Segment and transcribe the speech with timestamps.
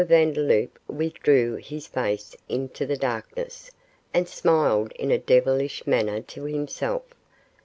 [0.03, 3.69] Vandeloup withdrew his face into the darkness,
[4.15, 7.03] and smiled in a devilish manner to himself.